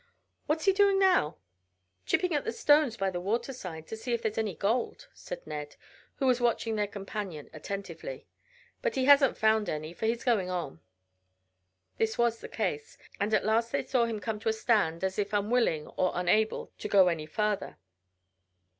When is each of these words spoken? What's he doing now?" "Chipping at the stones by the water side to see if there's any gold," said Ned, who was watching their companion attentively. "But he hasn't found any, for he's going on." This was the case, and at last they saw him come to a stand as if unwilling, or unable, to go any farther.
What's 0.47 0.65
he 0.65 0.73
doing 0.73 0.97
now?" 0.97 1.37
"Chipping 2.07 2.33
at 2.33 2.43
the 2.43 2.51
stones 2.51 2.97
by 2.97 3.11
the 3.11 3.21
water 3.21 3.53
side 3.53 3.85
to 3.85 3.95
see 3.95 4.13
if 4.13 4.23
there's 4.23 4.39
any 4.39 4.55
gold," 4.55 5.07
said 5.13 5.45
Ned, 5.45 5.75
who 6.15 6.25
was 6.25 6.41
watching 6.41 6.75
their 6.75 6.87
companion 6.87 7.51
attentively. 7.53 8.25
"But 8.81 8.95
he 8.95 9.05
hasn't 9.05 9.37
found 9.37 9.69
any, 9.69 9.93
for 9.93 10.07
he's 10.07 10.23
going 10.23 10.49
on." 10.49 10.79
This 11.99 12.17
was 12.17 12.41
the 12.41 12.49
case, 12.49 12.97
and 13.19 13.31
at 13.31 13.45
last 13.45 13.71
they 13.71 13.83
saw 13.83 14.05
him 14.05 14.19
come 14.19 14.39
to 14.39 14.49
a 14.49 14.53
stand 14.53 15.03
as 15.03 15.19
if 15.19 15.33
unwilling, 15.33 15.85
or 15.89 16.13
unable, 16.15 16.71
to 16.79 16.87
go 16.87 17.07
any 17.07 17.27
farther. 17.27 17.77